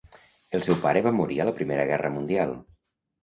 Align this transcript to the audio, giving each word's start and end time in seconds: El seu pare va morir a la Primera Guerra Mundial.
El 0.59 0.63
seu 0.67 0.77
pare 0.85 1.03
va 1.07 1.11
morir 1.17 1.37
a 1.39 1.47
la 1.49 1.53
Primera 1.59 1.85
Guerra 1.91 2.11
Mundial. 2.17 2.57